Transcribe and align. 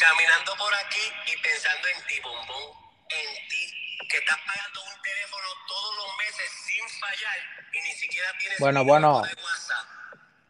caminando 0.00 0.56
por 0.56 0.74
aquí 0.74 1.12
y 1.26 1.36
pensando 1.42 1.86
en 1.94 2.06
ti, 2.06 2.20
bombón, 2.20 2.72
en 3.10 3.48
ti, 3.48 3.62
que 4.08 4.16
estás 4.16 4.38
pagando 4.46 4.82
un 4.82 5.02
teléfono 5.02 5.46
todos 5.68 5.96
los 5.96 6.16
meses 6.16 6.50
sin 6.64 6.88
fallar 6.98 7.38
y 7.72 7.80
ni 7.82 7.92
siquiera 7.92 8.28
tienes 8.38 8.58
Bueno, 8.58 8.84
bueno. 8.84 9.22
de 9.22 9.42
WhatsApp. 9.42 9.86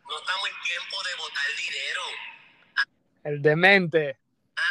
No 0.09 0.19
estamos 0.19 0.49
en 0.49 0.63
tiempo 0.63 1.03
de 1.03 1.15
botar 1.17 1.47
dinero. 1.57 2.03
El 3.25 3.43
demente. 3.43 4.19
Ah, 4.57 4.63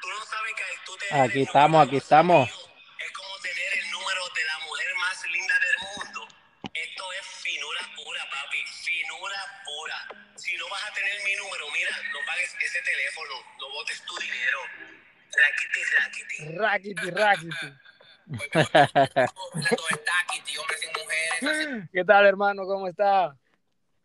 tú 0.00 0.08
no 0.08 0.24
sabes 0.24 0.54
que 0.54 0.62
tú 0.86 0.96
tener 0.96 1.24
Aquí 1.24 1.42
estamos, 1.42 1.86
aquí 1.86 1.96
estamos. 1.96 2.59
No 13.60 13.66
botes 13.74 14.02
tu 14.04 14.14
dinero. 14.18 14.58
Raquiti, 15.42 15.80
raquiti. 15.98 16.36
Rackety, 16.58 17.10
rackety. 17.10 17.68
¿Qué 21.92 22.04
tal, 22.04 22.26
hermano? 22.26 22.66
¿Cómo 22.66 22.86
está? 22.88 23.36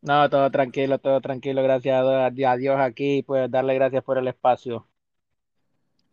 No, 0.01 0.29
todo 0.29 0.51
tranquilo, 0.51 0.99
todo 0.99 1.19
tranquilo, 1.19 1.63
gracias 1.63 2.05
a 2.05 2.29
Dios, 2.29 2.79
aquí, 2.79 3.23
pues 3.23 3.49
darle 3.49 3.73
gracias 3.73 4.03
por 4.03 4.17
el 4.19 4.27
espacio. 4.27 4.87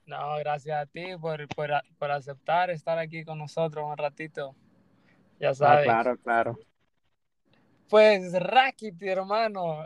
No, 0.06 0.36
gracias 0.38 0.80
a 0.82 0.86
ti 0.86 1.04
por, 1.20 1.46
por, 1.48 1.70
por 1.98 2.10
aceptar 2.10 2.70
estar 2.70 2.98
aquí 2.98 3.24
con 3.24 3.38
nosotros 3.38 3.84
un 3.86 3.96
ratito. 3.96 4.56
Ya 5.38 5.50
Ah, 5.50 5.54
sabes. 5.54 5.84
claro, 5.84 6.16
claro. 6.18 6.58
Pues 7.92 8.32
Rackety, 8.32 9.04
hermano. 9.06 9.84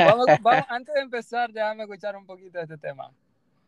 vamos, 0.00 0.26
vamos- 0.40 0.64
antes 0.70 0.94
de 0.94 1.02
empezar, 1.02 1.52
déjame 1.52 1.82
escuchar 1.84 2.16
un 2.16 2.24
poquito 2.24 2.56
de 2.56 2.64
este 2.64 2.78
tema. 2.78 3.12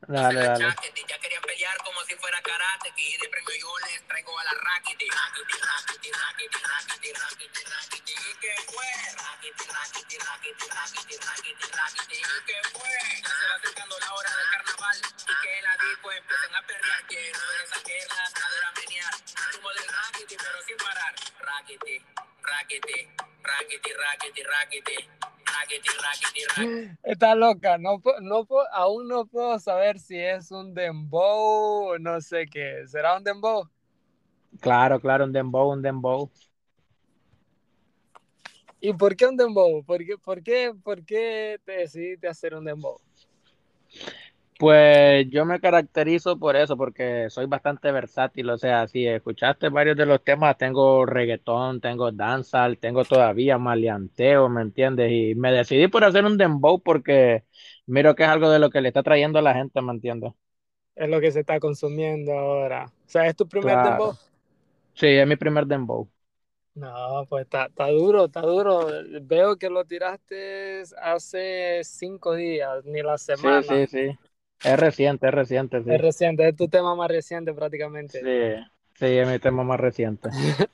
Dale, 0.08 0.40
dale. 0.40 0.64
Ya 0.64 1.18
querían 1.20 1.42
pelear 1.44 1.76
como 1.84 2.00
si 2.08 2.14
fuera 2.16 2.40
karate. 2.40 2.88
Y 2.96 3.18
de 3.20 3.28
premio 3.28 3.52
yo 3.60 3.68
les 3.84 4.00
traigo 4.08 4.32
a 4.32 4.44
la. 4.44 4.52
Rackety, 4.56 5.04
Rackety, 5.12 5.56
Rackety, 5.60 6.08
Rackety, 6.08 7.12
Rackety, 7.12 7.60
Rackety. 7.68 8.12
¿Y 8.16 8.32
qué 8.40 8.52
fue? 8.64 8.88
Rackety, 9.20 9.64
Rackety, 9.76 10.16
Rackety, 10.24 10.64
Rackety, 11.20 11.66
Rackety. 11.68 12.16
¿Y 12.16 12.38
qué 12.48 12.58
fue? 12.72 12.94
Ya 13.20 13.28
se 13.28 13.44
va 13.44 13.54
acercando 13.60 13.94
la 14.00 14.08
hora 14.16 14.30
del 14.40 14.48
carnaval. 14.56 14.96
Y 15.04 15.34
que 15.44 15.52
la 15.68 15.74
disco 15.84 16.08
empiecen 16.16 16.52
a 16.56 16.62
perrear. 16.64 17.00
Quiero 17.12 17.40
ver 17.44 17.60
esa 17.68 17.80
guerra, 17.84 18.22
cadera 18.32 18.68
menear. 18.72 19.12
Ritmo 19.52 19.68
del 19.76 19.84
Rackety, 19.92 20.36
pero 20.40 20.58
sin 20.64 20.78
parar. 20.80 21.12
Rackety, 21.44 21.94
Rackety. 22.42 23.08
Rackety, 23.42 23.90
Rackety, 23.94 24.42
Rackety. 24.42 25.18
Está 27.02 27.34
loca, 27.34 27.78
no, 27.78 28.00
no, 28.20 28.46
aún 28.72 29.08
no 29.08 29.26
puedo 29.26 29.58
saber 29.58 29.98
si 29.98 30.16
es 30.18 30.50
un 30.50 30.74
dembow 30.74 31.92
o 31.92 31.98
no 31.98 32.20
sé 32.20 32.46
qué. 32.46 32.84
¿Será 32.86 33.16
un 33.16 33.24
dembow? 33.24 33.68
Claro, 34.60 35.00
claro, 35.00 35.24
un 35.24 35.32
dembow, 35.32 35.72
un 35.72 35.82
dembow. 35.82 36.30
¿Y 38.80 38.92
por 38.92 39.16
qué 39.16 39.26
un 39.26 39.36
dembow? 39.36 39.84
¿Por 39.84 40.04
qué, 40.04 40.16
por 40.18 40.42
qué, 40.42 40.72
por 40.82 41.04
qué 41.04 41.60
te 41.64 41.72
decidiste 41.72 42.28
hacer 42.28 42.54
un 42.54 42.64
dembow? 42.64 43.00
Pues 44.58 45.26
yo 45.30 45.44
me 45.44 45.60
caracterizo 45.60 46.36
por 46.38 46.56
eso, 46.56 46.76
porque 46.76 47.30
soy 47.30 47.46
bastante 47.46 47.92
versátil, 47.92 48.50
o 48.50 48.58
sea, 48.58 48.88
si 48.88 49.06
escuchaste 49.06 49.68
varios 49.68 49.96
de 49.96 50.04
los 50.06 50.24
temas, 50.24 50.58
tengo 50.58 51.06
reggaetón, 51.06 51.80
tengo 51.80 52.10
dancehall, 52.10 52.76
tengo 52.78 53.04
todavía 53.04 53.56
maleanteo, 53.58 54.48
¿me 54.48 54.62
entiendes? 54.62 55.12
Y 55.12 55.36
me 55.36 55.52
decidí 55.52 55.86
por 55.86 56.02
hacer 56.04 56.24
un 56.24 56.36
dembow 56.36 56.82
porque 56.82 57.44
miro 57.86 58.16
que 58.16 58.24
es 58.24 58.28
algo 58.30 58.50
de 58.50 58.58
lo 58.58 58.70
que 58.70 58.80
le 58.80 58.88
está 58.88 59.04
trayendo 59.04 59.38
a 59.38 59.42
la 59.42 59.54
gente, 59.54 59.80
¿me 59.80 59.92
entiendes? 59.92 60.32
Es 60.96 61.08
lo 61.08 61.18
que 61.18 61.32
se 61.32 61.40
está 61.40 61.58
consumiendo 61.60 62.32
ahora. 62.38 62.92
O 63.06 63.08
sea, 63.10 63.26
¿es 63.26 63.34
tu 63.36 63.48
primer 63.48 63.80
Claro. 63.80 63.80
dembow? 63.80 64.18
Sí, 64.94 65.06
es 65.08 65.26
mi 65.28 65.36
primer 65.36 65.66
dembow. 65.66 66.10
No, 66.74 67.26
pues 67.28 67.44
está, 67.44 67.66
está 67.66 67.88
duro, 67.88 68.26
está 68.26 68.40
duro. 68.42 68.86
Veo 69.22 69.56
que 69.58 69.68
lo 69.68 69.84
tiraste 69.84 70.82
hace 71.02 71.80
cinco 71.84 72.34
días, 72.36 72.84
ni 72.84 73.02
la 73.02 73.18
Sí, 73.32 73.48
semana. 73.48 73.62
sí, 73.62 73.86
sí. 73.86 74.18
Es 74.62 74.78
reciente, 74.78 75.26
es 75.28 75.34
reciente, 75.34 75.82
sí. 75.82 75.90
Es 75.90 76.00
reciente, 76.00 76.48
es 76.48 76.56
tu 76.56 76.68
tema 76.68 76.94
más 76.94 77.08
reciente 77.08 77.52
prácticamente. 77.54 78.20
Sí, 78.20 78.28
sí, 78.94 79.06
es 79.06 79.28
mi 79.28 79.38
tema 79.38 79.64
más 79.64 79.80
reciente. 79.80 80.28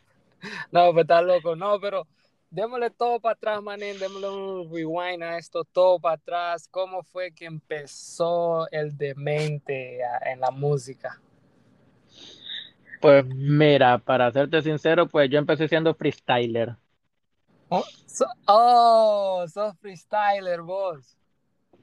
No, 0.73 0.93
pues 0.93 1.05
está 1.05 1.23
loco. 1.23 1.57
No, 1.57 1.81
pero 1.81 2.07
démosle 2.51 2.91
todo 2.91 3.21
para 3.21 3.35
atrás, 3.35 3.63
manín. 3.63 3.99
Démosle 3.99 4.29
un 4.29 4.73
rewind 4.73 5.23
a 5.23 5.39
esto, 5.39 5.65
todo 5.65 5.99
para 5.99 6.17
atrás. 6.17 6.69
¿Cómo 6.71 7.03
fue 7.03 7.33
que 7.33 7.47
empezó 7.47 8.69
el 8.71 8.97
demente 8.97 10.01
en 10.27 10.41
la 10.41 10.51
música? 10.51 11.21
Pues 13.01 13.25
mira, 13.27 13.99
para 13.99 14.33
serte 14.33 14.63
sincero, 14.63 15.07
pues 15.09 15.31
yo 15.31 15.39
empecé 15.39 15.69
siendo 15.69 15.95
freestyler. 15.95 16.77
Oh, 17.71 17.85
so- 18.07 18.25
oh, 18.49 19.47
sos 19.49 19.75
freestyler 19.81 20.63
vos. 20.63 21.17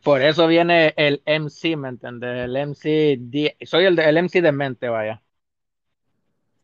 Por 0.04 0.22
eso 0.24 0.48
viene 0.48 0.94
el 0.98 1.22
MC, 1.26 1.76
¿me 1.78 1.90
entiendes? 1.90 2.46
El 2.46 2.56
MC, 2.56 3.20
soy 3.66 3.86
el, 3.86 3.96
de- 3.96 4.10
el 4.10 4.18
MC 4.18 4.42
de 4.42 4.52
mente, 4.52 4.90
vaya. 4.90 5.24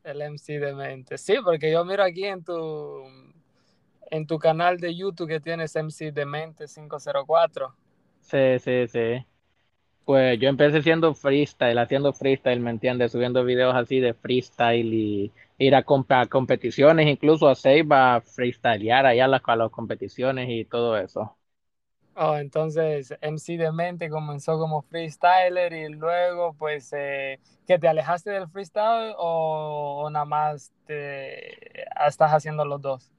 El 0.03 0.21
MC 0.23 0.57
demente. 0.59 1.17
Sí, 1.19 1.35
porque 1.43 1.71
yo 1.71 1.85
miro 1.85 2.03
aquí 2.03 2.25
en 2.25 2.43
tu 2.43 2.53
en 4.11 4.27
tu 4.27 4.37
canal 4.37 4.79
de 4.79 4.93
YouTube 4.95 5.29
que 5.29 5.39
tienes 5.39 5.75
MC 5.77 6.11
demente 6.11 6.65
504. 6.67 7.73
Sí, 8.21 8.59
sí, 8.59 8.87
sí. 8.87 9.25
Pues 10.05 10.39
yo 10.39 10.49
empecé 10.49 10.81
siendo 10.83 11.15
freestyle, 11.15 11.77
haciendo 11.79 12.13
freestyle, 12.13 12.61
¿me 12.61 12.71
entiendes? 12.71 13.13
Subiendo 13.13 13.45
videos 13.45 13.75
así 13.75 13.99
de 14.01 14.13
freestyle 14.15 14.93
y 14.93 15.33
ir 15.59 15.75
a, 15.75 15.85
comp- 15.85 16.07
a 16.21 16.27
competiciones, 16.27 17.07
incluso 17.07 17.49
a 17.49 17.55
Save 17.55 17.87
a 17.91 18.21
freestylear 18.21 19.05
allá 19.07 19.25
a 19.25 19.29
las, 19.29 19.43
a 19.45 19.57
las 19.57 19.71
competiciones 19.71 20.49
y 20.51 20.65
todo 20.65 20.97
eso. 20.97 21.36
Oh, 22.19 22.35
entonces 22.37 23.13
MC 23.21 23.57
Demente 23.57 24.09
comenzó 24.09 24.57
como 24.57 24.81
freestyler 24.81 25.71
y 25.73 25.87
luego 25.89 26.55
pues 26.55 26.91
eh, 26.93 27.39
que 27.67 27.77
te 27.77 27.87
alejaste 27.87 28.31
del 28.31 28.49
freestyle 28.49 29.13
o, 29.17 30.01
o 30.03 30.09
nada 30.09 30.25
más 30.25 30.73
te 30.85 31.83
estás 32.07 32.31
haciendo 32.31 32.65
los 32.65 32.81
dos. 32.81 33.11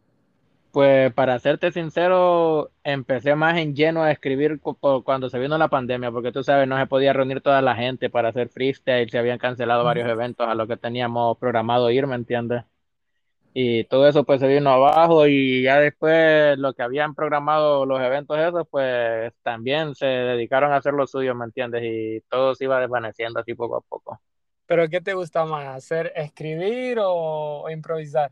Pues 0.70 1.12
para 1.14 1.38
serte 1.38 1.72
sincero, 1.72 2.70
empecé 2.84 3.34
más 3.34 3.56
en 3.58 3.74
lleno 3.74 4.02
a 4.02 4.12
escribir 4.12 4.60
cuando 4.60 5.30
se 5.30 5.38
vino 5.38 5.56
la 5.58 5.68
pandemia, 5.68 6.12
porque 6.12 6.30
tú 6.30 6.44
sabes, 6.44 6.68
no 6.68 6.78
se 6.78 6.86
podía 6.86 7.12
reunir 7.14 7.40
toda 7.40 7.62
la 7.62 7.74
gente 7.74 8.10
para 8.10 8.28
hacer 8.28 8.50
freestyle, 8.50 9.10
se 9.10 9.18
habían 9.18 9.38
cancelado 9.38 9.82
varios 9.84 10.08
eventos 10.08 10.46
a 10.46 10.54
los 10.54 10.68
que 10.68 10.76
teníamos 10.76 11.38
programado 11.38 11.90
ir, 11.90 12.06
¿me 12.06 12.14
entiendes? 12.16 12.64
Y 13.60 13.82
todo 13.86 14.06
eso 14.06 14.22
pues 14.22 14.38
se 14.38 14.46
vino 14.46 14.70
abajo 14.70 15.26
y 15.26 15.64
ya 15.64 15.80
después 15.80 16.56
lo 16.58 16.74
que 16.74 16.82
habían 16.84 17.16
programado 17.16 17.84
los 17.86 18.00
eventos 18.00 18.38
esos, 18.38 18.68
pues 18.70 19.32
también 19.42 19.96
se 19.96 20.06
dedicaron 20.06 20.72
a 20.72 20.76
hacer 20.76 20.94
lo 20.94 21.08
suyo, 21.08 21.34
¿me 21.34 21.46
entiendes? 21.46 21.82
Y 21.84 22.20
todo 22.30 22.54
se 22.54 22.66
iba 22.66 22.78
desvaneciendo 22.78 23.40
así 23.40 23.54
poco 23.54 23.78
a 23.78 23.80
poco. 23.80 24.20
Pero 24.66 24.88
¿qué 24.88 25.00
te 25.00 25.12
gusta 25.12 25.44
más? 25.44 25.66
¿Hacer 25.74 26.12
escribir 26.14 27.00
o, 27.00 27.62
o 27.62 27.70
improvisar? 27.70 28.30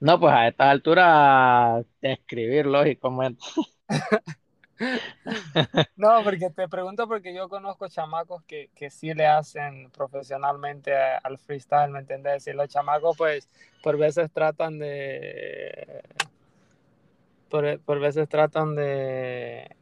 No, 0.00 0.20
pues 0.20 0.34
a 0.34 0.48
esta 0.48 0.70
altura 0.70 1.82
escribir, 2.02 2.66
lógicamente. 2.66 3.42
No, 5.96 6.22
porque 6.22 6.50
te 6.50 6.68
pregunto 6.68 7.08
porque 7.08 7.34
yo 7.34 7.48
conozco 7.48 7.88
chamacos 7.88 8.42
que, 8.44 8.70
que 8.74 8.88
sí 8.88 9.12
le 9.14 9.26
hacen 9.26 9.90
profesionalmente 9.90 10.94
al 10.94 11.38
freestyle, 11.38 11.90
¿me 11.90 11.98
entiendes? 12.00 12.46
Y 12.46 12.52
los 12.52 12.68
chamacos 12.68 13.16
pues 13.16 13.48
por 13.82 13.96
veces 13.98 14.30
tratan 14.32 14.78
de... 14.78 16.02
Por, 17.48 17.80
por 17.80 17.98
veces 18.00 18.28
tratan 18.28 18.74
de... 18.74 19.74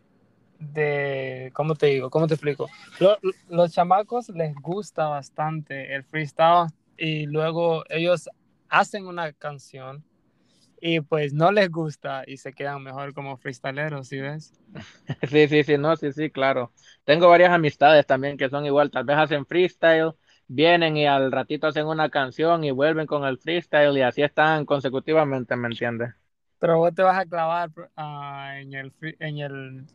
de 0.60 1.50
¿Cómo 1.54 1.74
te 1.74 1.86
digo? 1.86 2.10
¿Cómo 2.10 2.26
te 2.28 2.34
explico? 2.34 2.68
Lo- 3.00 3.18
los 3.48 3.72
chamacos 3.72 4.28
les 4.30 4.54
gusta 4.56 5.08
bastante 5.08 5.94
el 5.94 6.04
freestyle 6.04 6.68
y 6.96 7.26
luego 7.26 7.84
ellos 7.90 8.30
hacen 8.68 9.06
una 9.06 9.32
canción 9.32 10.04
y 10.80 11.00
pues 11.00 11.32
no 11.34 11.52
les 11.52 11.70
gusta 11.70 12.24
y 12.26 12.36
se 12.38 12.52
quedan 12.52 12.82
mejor 12.82 13.14
como 13.14 13.36
freestyleros, 13.38 14.08
¿sí 14.08 14.18
ves? 14.20 14.54
Sí, 15.28 15.48
sí, 15.48 15.62
sí, 15.64 15.78
no, 15.78 15.96
sí, 15.96 16.12
sí, 16.12 16.30
claro. 16.30 16.72
Tengo 17.04 17.28
varias 17.28 17.50
amistades 17.50 18.06
también 18.06 18.36
que 18.36 18.48
son 18.48 18.64
igual, 18.66 18.90
tal 18.90 19.04
vez 19.04 19.16
hacen 19.16 19.46
freestyle, 19.46 20.12
vienen 20.48 20.96
y 20.96 21.06
al 21.06 21.30
ratito 21.32 21.66
hacen 21.66 21.86
una 21.86 22.10
canción 22.10 22.64
y 22.64 22.70
vuelven 22.70 23.06
con 23.06 23.24
el 23.24 23.38
freestyle 23.38 23.96
y 23.96 24.02
así 24.02 24.22
están 24.22 24.64
consecutivamente, 24.66 25.56
¿me 25.56 25.68
entiendes? 25.68 26.14
Pero 26.58 26.78
vos 26.78 26.94
te 26.94 27.02
vas 27.02 27.18
a 27.18 27.26
clavar 27.26 27.70
en 28.60 28.72
el, 28.74 28.92
en 29.20 29.38
el, 29.38 29.86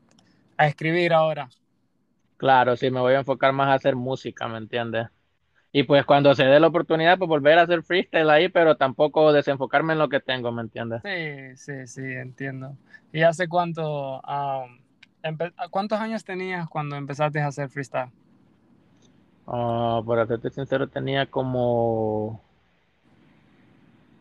a 0.57 0.67
escribir 0.67 1.13
ahora. 1.13 1.49
Claro, 2.37 2.75
sí, 2.75 2.89
me 2.91 2.99
voy 2.99 3.13
a 3.13 3.19
enfocar 3.19 3.53
más 3.53 3.69
a 3.69 3.73
hacer 3.75 3.95
música, 3.95 4.47
¿me 4.49 4.57
entiendes? 4.57 5.07
Y 5.73 5.83
pues 5.83 6.05
cuando 6.05 6.35
se 6.35 6.43
dé 6.43 6.59
la 6.59 6.67
oportunidad, 6.67 7.17
pues 7.17 7.29
volver 7.29 7.57
a 7.57 7.63
hacer 7.63 7.83
freestyle 7.83 8.29
ahí, 8.29 8.49
pero 8.49 8.75
tampoco 8.75 9.31
desenfocarme 9.31 9.93
en 9.93 9.99
lo 9.99 10.09
que 10.09 10.19
tengo, 10.19 10.51
¿me 10.51 10.61
entiendes? 10.61 11.01
Sí, 11.03 11.55
sí, 11.57 11.87
sí, 11.87 12.01
entiendo. 12.01 12.77
¿Y 13.11 13.23
hace 13.23 13.47
cuánto, 13.47 14.21
¿Cuántos 15.71 15.99
años 15.99 16.23
tenías 16.23 16.69
cuando 16.69 16.95
empezaste 16.95 17.39
a 17.41 17.47
hacer 17.47 17.69
freestyle? 17.69 18.11
Uh, 19.45 20.03
para 20.05 20.25
serte 20.27 20.49
sincero, 20.49 20.87
tenía 20.87 21.25
como. 21.29 22.41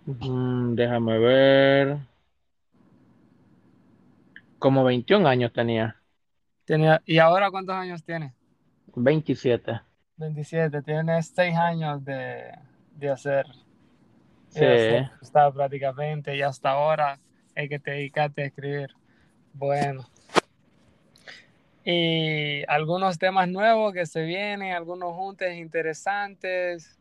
Mm, 0.06 0.74
déjame 0.74 1.18
ver. 1.18 1.98
Como 4.60 4.84
21 4.84 5.26
años 5.26 5.52
tenía. 5.52 5.96
tenía. 6.64 7.02
¿Y 7.04 7.18
ahora 7.18 7.50
cuántos 7.50 7.74
años 7.74 8.02
tienes? 8.04 8.32
27. 8.96 9.80
27, 10.20 10.82
tienes 10.82 11.32
6 11.34 11.56
años 11.56 12.04
de, 12.04 12.52
de 12.96 13.10
hacer. 13.10 13.46
Sí. 14.48 14.64
Está 15.22 15.50
prácticamente 15.50 16.36
y 16.36 16.42
hasta 16.42 16.70
ahora 16.70 17.18
hay 17.56 17.68
que 17.68 17.78
te 17.78 17.92
dedicaste 17.92 18.42
a 18.42 18.46
escribir. 18.46 18.90
Bueno. 19.54 20.06
Y 21.84 22.62
algunos 22.68 23.18
temas 23.18 23.48
nuevos 23.48 23.94
que 23.94 24.04
se 24.04 24.22
vienen, 24.22 24.74
algunos 24.74 25.14
juntes 25.14 25.56
interesantes. 25.56 26.98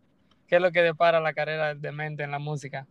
¿Qué 0.47 0.55
es 0.55 0.61
lo 0.61 0.71
que 0.71 0.81
depara 0.81 1.19
la 1.19 1.33
carrera 1.33 1.75
de 1.75 1.91
mente 1.91 2.23
en 2.23 2.31
la 2.31 2.39
música? 2.39 2.87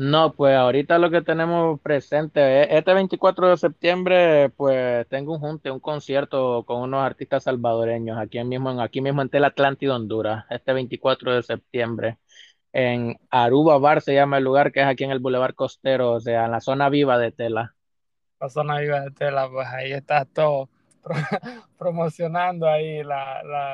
No, 0.00 0.32
pues 0.32 0.54
ahorita 0.56 0.96
lo 0.98 1.10
que 1.10 1.22
tenemos 1.22 1.80
presente, 1.80 2.78
este 2.78 2.94
24 2.94 3.48
de 3.48 3.56
septiembre, 3.56 4.48
pues 4.50 5.08
tengo 5.08 5.34
un 5.34 5.40
junte, 5.40 5.72
un 5.72 5.80
concierto 5.80 6.62
con 6.64 6.82
unos 6.82 7.04
artistas 7.04 7.42
salvadoreños 7.42 8.16
aquí 8.16 8.40
mismo, 8.44 8.80
aquí 8.80 9.00
mismo 9.00 9.22
en 9.22 9.28
Tel 9.28 9.42
Atlántida, 9.42 9.96
Honduras, 9.96 10.44
este 10.50 10.72
24 10.72 11.34
de 11.34 11.42
septiembre. 11.42 12.18
En 12.72 13.18
Aruba 13.28 13.78
Bar 13.78 14.00
se 14.00 14.14
llama 14.14 14.38
el 14.38 14.44
lugar, 14.44 14.70
que 14.70 14.82
es 14.82 14.86
aquí 14.86 15.02
en 15.02 15.10
el 15.10 15.18
Boulevard 15.18 15.56
Costero, 15.56 16.12
o 16.12 16.20
sea, 16.20 16.44
en 16.44 16.52
la 16.52 16.60
zona 16.60 16.88
viva 16.90 17.18
de 17.18 17.32
Tela. 17.32 17.74
La 18.40 18.48
zona 18.50 18.78
viva 18.78 19.00
de 19.00 19.10
Tela, 19.10 19.50
pues 19.50 19.66
ahí 19.66 19.90
está 19.90 20.24
todo 20.26 20.68
promocionando 21.76 22.68
ahí 22.68 23.00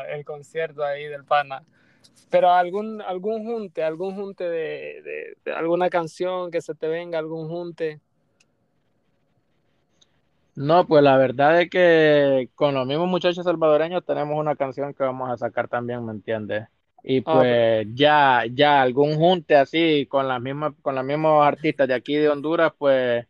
el 0.08 0.24
concierto 0.24 0.84
ahí 0.84 1.04
del 1.04 1.24
pana. 1.24 1.64
Pero 2.30 2.50
algún, 2.50 3.00
algún 3.00 3.44
junte, 3.44 3.82
algún 3.82 4.16
junte 4.16 4.44
de, 4.48 5.36
alguna 5.54 5.88
canción 5.88 6.50
que 6.50 6.60
se 6.60 6.74
te 6.74 6.88
venga, 6.88 7.18
algún 7.18 7.48
junte. 7.48 8.00
No, 10.56 10.86
pues 10.86 11.02
la 11.02 11.16
verdad 11.16 11.60
es 11.60 11.70
que 11.70 12.48
con 12.54 12.74
los 12.74 12.86
mismos 12.86 13.08
muchachos 13.08 13.44
salvadoreños 13.44 14.04
tenemos 14.04 14.38
una 14.38 14.56
canción 14.56 14.94
que 14.94 15.02
vamos 15.02 15.30
a 15.30 15.36
sacar 15.36 15.68
también, 15.68 16.04
¿me 16.04 16.12
entiendes? 16.12 16.66
Y 17.02 17.18
ah, 17.18 17.22
pues 17.24 17.86
ya, 17.94 18.44
ya 18.50 18.80
algún 18.80 19.16
junte 19.16 19.56
así 19.56 20.06
con 20.06 20.26
las 20.26 20.40
mismas, 20.40 20.72
con 20.80 20.94
los 20.94 21.04
mismos 21.04 21.44
artistas 21.46 21.86
de 21.86 21.94
aquí 21.94 22.14
de 22.16 22.28
Honduras, 22.28 22.72
pues 22.78 23.26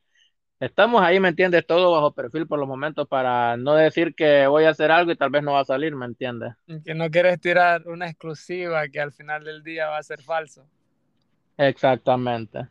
estamos 0.64 1.02
ahí, 1.02 1.20
¿me 1.20 1.28
entiendes? 1.28 1.66
Todo 1.66 1.93
bajo 1.93 2.12
perfil 2.12 2.46
por 2.46 2.58
los 2.58 2.69
momentos 2.69 3.06
para 3.08 3.56
no 3.56 3.75
decir 3.75 4.14
que 4.14 4.46
voy 4.46 4.64
a 4.64 4.70
hacer 4.70 4.90
algo 4.90 5.12
y 5.12 5.16
tal 5.16 5.31
vez 5.31 5.43
no 5.43 5.52
va 5.52 5.61
a 5.61 5.64
salir, 5.64 5.94
¿me 5.94 6.06
entiendes? 6.06 6.55
Que 6.84 6.94
no 6.94 7.11
quieres 7.11 7.40
tirar 7.40 7.87
una 7.87 8.08
exclusiva 8.08 8.88
que 8.88 9.00
al 9.00 9.12
final 9.12 9.44
del 9.44 9.62
día 9.62 9.88
va 9.88 9.99
a 9.99 10.02
ser 10.02 10.22
falso. 10.22 10.66
Exactamente. 11.56 12.66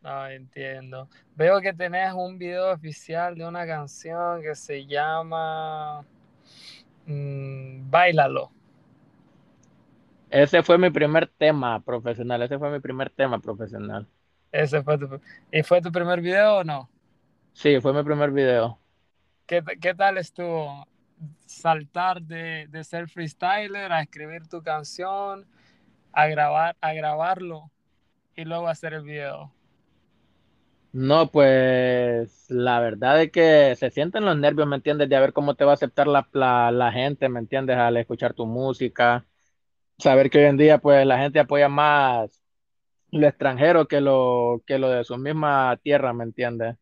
No, 0.00 0.26
entiendo. 0.28 1.08
Veo 1.34 1.60
que 1.60 1.72
tenés 1.72 2.12
un 2.14 2.38
video 2.38 2.72
oficial 2.72 3.34
de 3.34 3.46
una 3.46 3.66
canción 3.66 4.40
que 4.42 4.54
se 4.54 4.86
llama 4.86 6.04
mm, 7.06 7.90
Bailalo. 7.90 8.50
Ese 10.30 10.62
fue 10.62 10.78
mi 10.78 10.90
primer 10.90 11.26
tema 11.26 11.80
profesional, 11.80 12.42
ese 12.42 12.58
fue 12.58 12.70
mi 12.70 12.80
primer 12.80 13.10
tema 13.10 13.38
profesional. 13.38 14.06
Ese 14.52 14.82
fue 14.82 14.98
tu, 14.98 15.20
¿Y 15.50 15.62
fue 15.62 15.80
tu 15.80 15.90
primer 15.90 16.20
video 16.20 16.58
o 16.58 16.64
no? 16.64 16.88
Sí, 17.58 17.80
fue 17.80 17.92
mi 17.92 18.04
primer 18.04 18.30
video. 18.30 18.78
¿Qué, 19.44 19.64
qué 19.80 19.92
tal 19.92 20.16
estuvo 20.16 20.86
saltar 21.44 22.22
de, 22.22 22.68
de, 22.68 22.84
ser 22.84 23.08
freestyler 23.08 23.90
a 23.90 24.00
escribir 24.00 24.46
tu 24.46 24.62
canción, 24.62 25.44
a, 26.12 26.28
grabar, 26.28 26.76
a 26.80 26.92
grabarlo 26.92 27.68
y 28.36 28.44
luego 28.44 28.68
hacer 28.68 28.94
el 28.94 29.02
video? 29.02 29.52
No, 30.92 31.32
pues 31.32 32.46
la 32.48 32.78
verdad 32.78 33.22
es 33.22 33.32
que 33.32 33.74
se 33.74 33.90
sienten 33.90 34.24
los 34.24 34.38
nervios, 34.38 34.68
¿me 34.68 34.76
entiendes? 34.76 35.08
De 35.08 35.16
a 35.16 35.20
ver 35.20 35.32
cómo 35.32 35.56
te 35.56 35.64
va 35.64 35.72
a 35.72 35.74
aceptar 35.74 36.06
la, 36.06 36.28
la, 36.34 36.70
la 36.70 36.92
gente, 36.92 37.28
¿me 37.28 37.40
entiendes? 37.40 37.76
Al 37.76 37.96
escuchar 37.96 38.34
tu 38.34 38.46
música. 38.46 39.26
Saber 39.98 40.30
que 40.30 40.38
hoy 40.38 40.44
en 40.44 40.58
día, 40.58 40.78
pues 40.78 41.04
la 41.04 41.18
gente 41.18 41.40
apoya 41.40 41.68
más 41.68 42.40
lo 43.10 43.26
extranjero 43.26 43.88
que 43.88 44.00
lo, 44.00 44.62
que 44.64 44.78
lo 44.78 44.90
de 44.90 45.02
su 45.02 45.18
misma 45.18 45.76
tierra, 45.82 46.12
¿me 46.12 46.22
entiendes? 46.22 46.76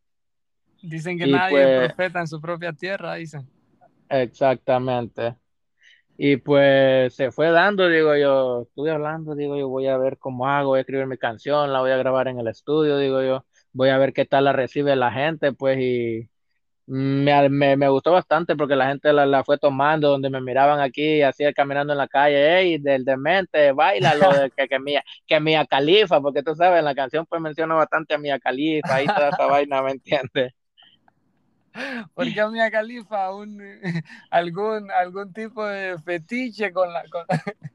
Dicen 0.82 1.19
que 1.19 1.26
nadie 1.26 1.61
es 1.61 1.67
pues 1.67 1.88
profeta 1.88 2.20
en 2.20 2.26
su 2.26 2.40
propia 2.40 2.73
tierra, 2.73 3.14
dicen. 3.14 3.49
Exactamente. 4.08 5.34
Y 6.19 6.38
pues 6.38 7.14
se 7.14 7.31
fue 7.31 7.50
dando, 7.50 7.88
digo 7.88 8.17
yo, 8.17 8.62
estuve 8.62 8.90
hablando, 8.90 9.34
digo 9.34 9.56
yo, 9.56 9.69
voy 9.69 9.87
a 9.87 9.99
ver 9.99 10.17
cómo 10.19 10.49
hago, 10.49 10.70
voy 10.70 10.78
a 10.78 10.81
escribir 10.81 11.06
mi 11.06 11.19
canción, 11.19 11.73
la 11.73 11.81
voy 11.81 11.90
a 11.90 11.96
grabar 11.99 12.28
en 12.28 12.38
el 12.38 12.49
estudio, 12.49 12.96
digo 12.99 13.23
yo, 13.23 13.44
voy 13.73 13.90
a 13.90 13.99
ver 13.99 14.14
qué 14.14 14.25
tal 14.25 14.44
la 14.44 14.52
recibe 14.52 14.96
la 14.96 15.12
gente, 15.12 15.52
pues, 15.52 15.78
y 15.78 16.31
me, 16.87 17.49
me, 17.76 17.88
gustó 17.88 18.12
bastante 18.12 18.56
porque 18.56 18.76
la 18.76 18.88
gente 18.88 19.12
la, 19.12 19.44
fue 19.44 19.58
tomando, 19.58 20.08
donde 20.08 20.31
me 20.31 20.40
miraban 20.40 20.81
aquí, 20.81 21.20
así 21.23 21.44
caminando 21.52 21.93
en 21.93 21.99
la 21.99 22.08
calle, 22.08 22.58
hey, 22.61 22.78
del 22.78 23.05
demente, 23.05 23.73
baila 23.73 24.14
lo 24.14 24.32
de 24.32 24.50
que, 24.50 24.69
que, 24.69 24.78
Mía, 24.78 25.05
que 25.26 25.40
Mía 25.40 25.67
Califa, 25.67 26.20
porque 26.20 26.43
tú 26.43 26.55
sabes, 26.55 26.78
en 26.78 26.84
la 26.84 26.94
canción 26.94 27.26
pues 27.26 27.43
menciona 27.43 27.75
bastante 27.75 28.14
a 28.14 28.19
Mía 28.19 28.38
Califa 28.38 29.02
y 29.02 29.06
toda 29.06 29.31
esa 29.31 29.46
vaina, 29.50 29.82
¿me 29.82 29.93
entiendes? 29.93 30.55
Porque 32.14 32.40
a 32.40 32.49
Mia 32.49 32.70
Califa 32.70 33.32
un, 33.34 33.61
algún, 34.31 34.90
algún 34.90 35.32
tipo 35.32 35.64
de 35.67 35.99
fetiche 35.99 36.73
con 36.73 36.93
la... 36.93 37.05
Con... 37.08 37.25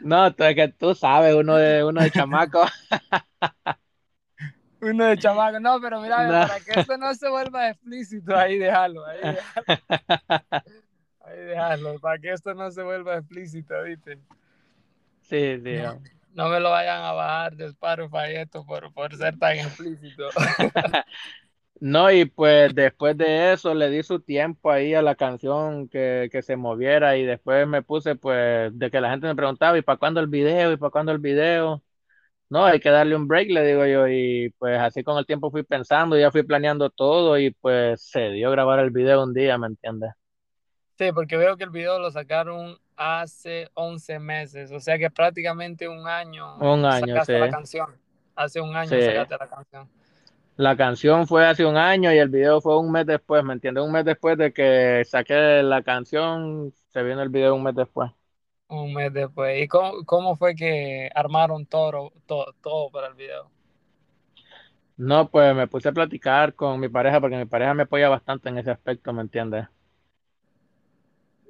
No, 0.00 0.26
es 0.26 0.34
que 0.34 0.68
tú 0.68 0.94
sabes, 0.94 1.34
uno 1.34 1.56
de, 1.56 1.82
uno 1.82 2.02
de 2.02 2.10
chamaco. 2.10 2.66
uno 4.82 5.06
de 5.06 5.16
chamaco, 5.16 5.60
no, 5.60 5.80
pero 5.80 6.00
mira, 6.02 6.16
para 6.46 6.60
que 6.60 6.80
esto 6.80 6.98
no 6.98 7.14
se 7.14 7.26
vuelva 7.30 7.70
explícito, 7.70 8.36
ahí 8.36 8.58
déjalo, 8.58 9.06
ahí 9.06 9.18
déjalo. 9.22 9.82
Ahí 11.20 11.38
déjalo, 11.38 11.98
para 12.00 12.18
que 12.18 12.32
esto 12.32 12.52
no 12.52 12.70
se 12.70 12.82
vuelva 12.82 13.16
explícito, 13.16 13.82
¿viste? 13.82 14.18
Sí, 15.22 15.58
sí. 15.64 15.78
No, 16.34 16.48
me 16.48 16.60
lo 16.60 16.70
vayan 16.70 17.02
a 17.02 17.12
bajar 17.12 17.56
de 17.56 17.66
Spotify 17.66 18.34
esto 18.34 18.66
por, 18.66 18.92
por 18.92 19.16
ser 19.16 19.38
tan 19.38 19.56
explícito. 19.56 20.28
No, 21.80 22.10
y 22.10 22.24
pues 22.24 22.74
después 22.74 23.16
de 23.16 23.52
eso 23.52 23.74
le 23.74 23.90
di 23.90 24.02
su 24.02 24.20
tiempo 24.20 24.70
ahí 24.70 24.94
a 24.94 25.02
la 25.02 25.16
canción 25.16 25.88
que, 25.88 26.28
que, 26.30 26.40
se 26.40 26.56
moviera 26.56 27.16
y 27.16 27.24
después 27.24 27.66
me 27.66 27.82
puse 27.82 28.14
pues 28.14 28.76
de 28.78 28.90
que 28.90 29.00
la 29.00 29.10
gente 29.10 29.26
me 29.26 29.34
preguntaba, 29.34 29.76
¿y 29.76 29.82
para 29.82 29.98
cuándo 29.98 30.20
el 30.20 30.28
video? 30.28 30.72
¿Y 30.72 30.76
para 30.76 30.90
cuándo 30.90 31.12
el 31.12 31.18
video? 31.18 31.82
No, 32.48 32.64
hay 32.64 32.78
que 32.78 32.90
darle 32.90 33.16
un 33.16 33.26
break, 33.26 33.50
le 33.50 33.66
digo 33.66 33.84
yo, 33.86 34.06
y 34.06 34.50
pues 34.58 34.78
así 34.78 35.02
con 35.02 35.18
el 35.18 35.26
tiempo 35.26 35.50
fui 35.50 35.64
pensando, 35.64 36.16
ya 36.16 36.30
fui 36.30 36.44
planeando 36.44 36.90
todo 36.90 37.38
y 37.38 37.50
pues 37.50 38.02
se 38.02 38.30
dio 38.30 38.50
grabar 38.50 38.78
el 38.78 38.90
video 38.90 39.24
un 39.24 39.34
día, 39.34 39.58
¿me 39.58 39.66
entiendes? 39.66 40.12
Sí, 40.96 41.10
porque 41.12 41.36
veo 41.36 41.56
que 41.56 41.64
el 41.64 41.70
video 41.70 41.98
lo 41.98 42.10
sacaron 42.12 42.78
hace 42.96 43.68
11 43.74 44.20
meses, 44.20 44.70
o 44.70 44.78
sea 44.78 44.98
que 44.98 45.10
prácticamente 45.10 45.88
un 45.88 46.06
año. 46.06 46.56
Un 46.58 46.84
año, 46.84 47.08
sacaste 47.08 47.38
la 47.40 47.50
canción. 47.50 47.88
Hace 48.36 48.60
un 48.60 48.76
año 48.76 48.90
sacaste 48.90 49.36
la 49.36 49.48
canción. 49.48 49.88
La 50.56 50.76
canción 50.76 51.26
fue 51.26 51.44
hace 51.44 51.66
un 51.66 51.76
año 51.76 52.12
y 52.12 52.18
el 52.18 52.28
video 52.28 52.60
fue 52.60 52.78
un 52.78 52.92
mes 52.92 53.06
después, 53.06 53.42
¿me 53.42 53.54
entiendes? 53.54 53.82
Un 53.82 53.90
mes 53.90 54.04
después 54.04 54.38
de 54.38 54.52
que 54.52 55.02
saqué 55.04 55.62
la 55.64 55.82
canción, 55.82 56.72
se 56.92 57.02
vino 57.02 57.20
el 57.22 57.28
video 57.28 57.56
un 57.56 57.64
mes 57.64 57.74
después. 57.74 58.12
Un 58.68 58.94
mes 58.94 59.12
después. 59.12 59.60
¿Y 59.60 59.66
cómo, 59.66 60.36
fue 60.36 60.54
que 60.54 61.10
armaron 61.12 61.66
todo, 61.66 62.12
todo, 62.26 62.54
todo 62.62 62.90
para 62.90 63.08
el 63.08 63.14
video? 63.14 63.50
No, 64.96 65.28
pues 65.28 65.56
me 65.56 65.66
puse 65.66 65.88
a 65.88 65.92
platicar 65.92 66.54
con 66.54 66.78
mi 66.78 66.88
pareja 66.88 67.20
porque 67.20 67.36
mi 67.36 67.46
pareja 67.46 67.74
me 67.74 67.82
apoya 67.82 68.08
bastante 68.08 68.48
en 68.48 68.58
ese 68.58 68.70
aspecto, 68.70 69.12
¿me 69.12 69.22
entiendes? 69.22 69.66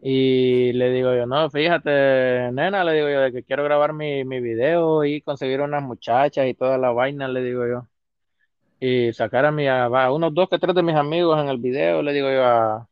Y 0.02 0.72
le 0.72 0.90
digo 0.90 1.14
yo, 1.14 1.26
no, 1.26 1.50
fíjate, 1.50 2.50
nena, 2.52 2.84
le 2.84 2.92
digo 2.94 3.10
yo, 3.10 3.20
de 3.20 3.32
que 3.32 3.42
quiero 3.42 3.64
grabar 3.64 3.92
mi, 3.92 4.24
mi 4.24 4.40
video 4.40 5.04
y 5.04 5.20
conseguir 5.20 5.60
unas 5.60 5.82
muchachas 5.82 6.46
y 6.46 6.54
toda 6.54 6.78
la 6.78 6.90
vaina, 6.90 7.28
le 7.28 7.42
digo 7.42 7.66
yo 7.66 7.86
y 8.86 9.14
sacar 9.14 9.46
a, 9.46 9.50
mi, 9.50 9.66
a, 9.66 9.88
unos 10.12 10.34
dos 10.34 10.50
que 10.50 10.58
tres 10.58 10.74
de 10.74 10.82
mis 10.82 10.94
amigos 10.94 11.40
en 11.40 11.48
el 11.48 11.56
video, 11.56 12.02
le 12.02 12.12
digo 12.12 12.30
yo 12.30 12.44
a, 12.44 12.86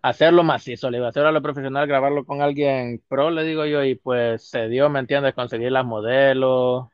hacerlo 0.00 0.44
macizo, 0.44 0.88
le 0.90 0.98
digo, 0.98 1.08
hacerlo 1.08 1.30
a 1.30 1.32
lo 1.32 1.42
profesional, 1.42 1.88
grabarlo 1.88 2.24
con 2.24 2.40
alguien 2.40 3.02
pro, 3.08 3.30
le 3.30 3.42
digo 3.42 3.66
yo, 3.66 3.82
y 3.82 3.96
pues 3.96 4.48
se 4.48 4.68
dio, 4.68 4.88
¿me 4.88 5.00
entiendes? 5.00 5.34
Conseguir 5.34 5.72
las 5.72 5.84
modelos. 5.84 6.86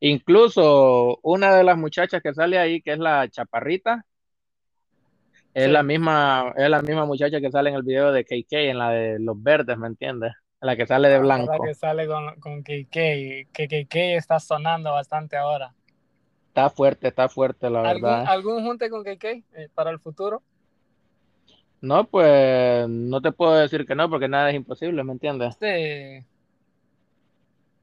Incluso 0.00 1.20
una 1.22 1.54
de 1.54 1.62
las 1.62 1.78
muchachas 1.78 2.20
que 2.20 2.34
sale 2.34 2.58
ahí, 2.58 2.82
que 2.82 2.94
es 2.94 2.98
la 2.98 3.28
chaparrita, 3.28 4.04
es 5.54 5.70
la 5.70 5.84
misma, 5.84 6.52
es 6.56 6.68
la 6.68 6.82
misma 6.82 7.06
muchacha 7.06 7.40
que 7.40 7.52
sale 7.52 7.70
en 7.70 7.76
el 7.76 7.84
video 7.84 8.10
de 8.10 8.24
KK, 8.24 8.52
en 8.54 8.78
la 8.78 8.90
de 8.90 9.20
los 9.20 9.40
verdes, 9.40 9.78
¿me 9.78 9.86
entiendes? 9.86 10.32
La 10.60 10.74
que 10.74 10.84
sale 10.84 11.08
de 11.08 11.14
ah, 11.14 11.20
blanco. 11.20 11.52
La 11.52 11.64
que 11.64 11.74
sale 11.74 12.08
con, 12.08 12.40
con 12.40 12.62
KK, 12.64 12.90
que 12.90 13.46
KK 13.52 13.94
está 14.16 14.40
sonando 14.40 14.90
bastante 14.90 15.36
ahora. 15.36 15.72
Está 16.50 16.68
fuerte, 16.68 17.06
está 17.06 17.28
fuerte, 17.28 17.70
la 17.70 17.80
verdad. 17.80 18.24
¿Algún, 18.26 18.64
junte 18.64 18.90
con 18.90 19.04
KK 19.04 19.24
eh, 19.24 19.68
para 19.72 19.90
el 19.90 20.00
futuro? 20.00 20.42
No, 21.80 22.04
pues 22.04 22.88
no 22.88 23.22
te 23.22 23.30
puedo 23.30 23.54
decir 23.54 23.86
que 23.86 23.94
no, 23.94 24.10
porque 24.10 24.26
nada 24.26 24.50
es 24.50 24.56
imposible, 24.56 25.04
¿me 25.04 25.12
entiendes? 25.12 25.54
Sí. 25.54 26.26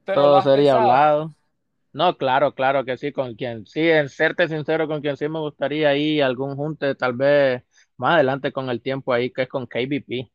Pero 0.04 0.22
Todo 0.22 0.42
sería 0.42 0.74
pensado. 0.74 0.92
hablado. 0.92 1.34
No, 1.94 2.18
claro, 2.18 2.54
claro 2.54 2.84
que 2.84 2.98
sí, 2.98 3.10
con 3.10 3.34
quien, 3.36 3.66
sí, 3.66 3.88
en 3.88 4.10
serte 4.10 4.48
sincero, 4.48 4.86
con 4.86 5.00
quien 5.00 5.16
sí 5.16 5.30
me 5.30 5.38
gustaría 5.38 5.96
ir 5.96 6.22
algún 6.22 6.54
junte, 6.54 6.94
tal 6.94 7.14
vez 7.14 7.64
más 7.96 8.16
adelante 8.16 8.52
con 8.52 8.68
el 8.68 8.82
tiempo 8.82 9.14
ahí, 9.14 9.30
que 9.32 9.42
es 9.42 9.48
con 9.48 9.66
KBP. 9.66 10.30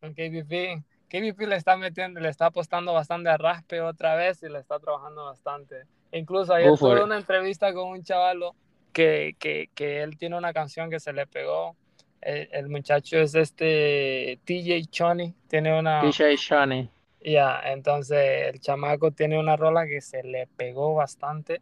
Con 0.00 0.12
KBP. 0.12 0.84
KBP 1.08 1.46
le 1.46 1.56
está 1.56 1.78
metiendo, 1.78 2.20
le 2.20 2.28
está 2.28 2.46
apostando 2.46 2.92
bastante 2.92 3.30
a 3.30 3.38
raspe 3.38 3.80
otra 3.80 4.16
vez 4.16 4.42
y 4.42 4.50
le 4.50 4.58
está 4.58 4.78
trabajando 4.78 5.24
bastante. 5.24 5.86
Incluso 6.12 6.52
ayer 6.54 6.76
tuve 6.76 7.02
una 7.04 7.16
entrevista 7.18 7.72
con 7.72 7.88
un 7.90 8.02
chavalo 8.02 8.54
que, 8.92 9.36
que, 9.38 9.70
que 9.74 10.02
él 10.02 10.16
tiene 10.18 10.36
una 10.36 10.52
canción 10.52 10.90
que 10.90 11.00
se 11.00 11.12
le 11.12 11.26
pegó. 11.26 11.76
El, 12.20 12.48
el 12.52 12.68
muchacho 12.68 13.18
es 13.18 13.34
este 13.34 14.38
TJ 14.44 14.90
Choney, 14.90 15.34
tiene 15.48 15.78
una... 15.78 16.02
DJ 16.02 16.36
Shani. 16.36 16.90
Ya, 17.22 17.60
entonces 17.66 18.48
el 18.54 18.60
chamaco 18.60 19.10
tiene 19.12 19.38
una 19.38 19.56
rola 19.56 19.86
que 19.86 20.00
se 20.00 20.22
le 20.22 20.46
pegó 20.46 20.94
bastante. 20.94 21.60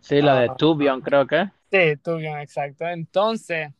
Sí, 0.00 0.22
la 0.22 0.40
de 0.40 0.48
Ah, 0.48 0.56
Tubion, 0.56 1.00
creo 1.00 1.26
que. 1.26 1.50
Sí, 1.70 1.96
tú 2.02 2.16
bien, 2.16 2.38
exacto. 2.38 2.86
Entonces, 2.86 3.70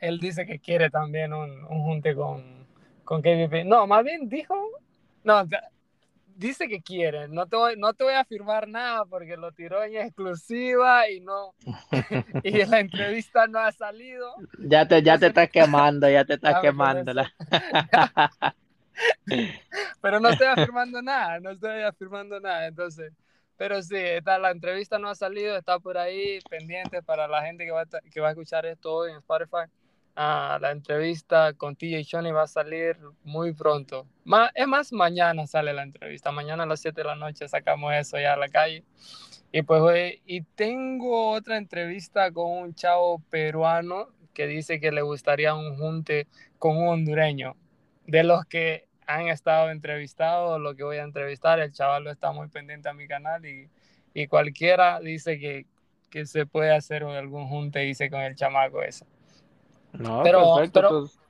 él 0.00 0.18
dice 0.18 0.46
que 0.46 0.58
quiere 0.58 0.90
también 0.90 1.32
un, 1.32 1.64
un 1.64 1.82
junte 1.84 2.14
con, 2.14 2.66
con 3.04 3.22
KBP. 3.22 3.64
No, 3.64 3.86
más 3.86 4.04
bien 4.04 4.28
dijo, 4.28 4.54
no, 5.24 5.44
dice 6.38 6.68
que 6.68 6.82
quiere. 6.82 7.28
No 7.28 7.46
te 7.48 7.56
voy, 7.56 7.76
no 7.76 7.94
te 7.94 8.04
voy 8.04 8.14
a 8.14 8.20
afirmar 8.20 8.68
nada 8.68 9.04
porque 9.06 9.36
lo 9.36 9.52
tiró 9.52 9.82
en 9.84 9.96
exclusiva 9.96 11.08
y 11.10 11.20
no, 11.20 11.54
y 12.42 12.64
la 12.66 12.80
entrevista 12.80 13.46
no 13.48 13.58
ha 13.60 13.72
salido. 13.72 14.44
Ya 14.70 14.86
te, 14.86 15.02
ya 15.02 15.18
te 15.18 15.26
estás 15.28 15.50
quemando, 15.50 16.08
ya 16.08 16.24
te 16.24 16.34
estás 16.34 16.54
dame 16.54 16.74
con 16.74 16.94
quemando. 16.94 16.94
eso. 16.94 17.14
la- 17.14 17.32
Pero 20.00 20.20
no 20.20 20.30
estoy 20.30 20.46
afirmando 20.48 21.02
nada, 21.02 21.40
no 21.40 21.50
estoy 21.50 21.82
afirmando 21.82 22.40
nada. 22.40 22.66
Entonces, 22.66 23.12
pero 23.56 23.82
sí, 23.82 23.96
está, 23.96 24.38
la 24.38 24.50
entrevista 24.50 24.98
no 24.98 25.08
ha 25.08 25.14
salido, 25.14 25.56
está 25.56 25.78
por 25.80 25.98
ahí 25.98 26.38
pendiente 26.48 27.02
para 27.02 27.26
la 27.28 27.42
gente 27.42 27.64
que 27.64 27.70
va 27.72 27.82
a, 27.82 27.86
que 28.12 28.20
va 28.20 28.28
a 28.28 28.30
escuchar 28.30 28.66
esto 28.66 28.92
hoy 28.94 29.10
en 29.10 29.18
Spotify. 29.18 29.70
La 30.18 30.72
entrevista 30.72 31.52
con 31.52 31.76
TJ 31.76 32.02
Shoney 32.02 32.32
va 32.32 32.42
a 32.42 32.48
salir 32.48 32.96
muy 33.22 33.52
pronto. 33.52 34.04
Es 34.52 34.66
más, 34.66 34.92
mañana 34.92 35.46
sale 35.46 35.72
la 35.72 35.84
entrevista. 35.84 36.32
Mañana 36.32 36.64
a 36.64 36.66
las 36.66 36.80
7 36.80 37.02
de 37.02 37.06
la 37.06 37.14
noche 37.14 37.46
sacamos 37.46 37.94
eso 37.94 38.18
ya 38.18 38.32
a 38.32 38.36
la 38.36 38.48
calle. 38.48 38.82
Y 39.52 39.62
pues, 39.62 40.18
y 40.26 40.42
tengo 40.42 41.30
otra 41.30 41.56
entrevista 41.56 42.32
con 42.32 42.50
un 42.50 42.74
chavo 42.74 43.20
peruano 43.30 44.08
que 44.34 44.48
dice 44.48 44.80
que 44.80 44.90
le 44.90 45.02
gustaría 45.02 45.54
un 45.54 45.76
junte 45.78 46.26
con 46.58 46.76
un 46.76 46.88
hondureño. 46.88 47.54
De 48.04 48.24
los 48.24 48.44
que 48.46 48.88
han 49.06 49.28
estado 49.28 49.70
entrevistados, 49.70 50.60
lo 50.60 50.74
que 50.74 50.82
voy 50.82 50.96
a 50.96 51.04
entrevistar, 51.04 51.60
el 51.60 51.72
chaval 51.72 52.08
está 52.08 52.32
muy 52.32 52.48
pendiente 52.48 52.88
a 52.88 52.92
mi 52.92 53.06
canal 53.06 53.46
y, 53.46 53.70
y 54.14 54.26
cualquiera 54.26 54.98
dice 54.98 55.38
que, 55.38 55.66
que 56.10 56.26
se 56.26 56.44
puede 56.44 56.74
hacer 56.74 57.04
algún 57.04 57.46
junte, 57.48 57.78
dice 57.80 58.10
con 58.10 58.20
el 58.20 58.34
chamaco 58.34 58.82
ese. 58.82 59.06
No, 59.92 60.22
Pero, 60.22 60.32
perfecto. 60.32 60.82
pero, 60.82 60.96
pues, 61.00 61.20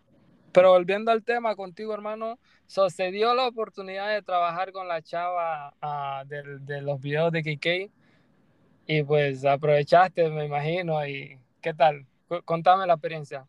pero 0.53 0.71
volviendo 0.73 1.11
al 1.11 1.25
tema 1.25 1.57
contigo, 1.57 1.95
hermano, 1.95 2.39
so, 2.67 2.91
se 2.91 3.11
dio 3.11 3.35
la 3.35 3.49
oportunidad 3.49 4.09
de 4.11 4.23
trabajar 4.23 4.73
con 4.73 4.89
la 4.89 5.03
chava 5.03 5.75
ah, 5.83 6.25
del- 6.27 6.65
de, 6.67 6.83
los 6.83 7.01
videos 7.01 7.33
de 7.33 7.43
KK 7.43 7.91
y 8.87 9.03
pues 9.05 9.45
aprovechaste, 9.45 10.31
me 10.31 10.47
imagino. 10.47 11.07
¿Y 11.07 11.39
qué 11.63 11.75
tal? 11.75 12.07
Contame 12.47 12.87
la 12.87 12.95
experiencia. 12.95 13.47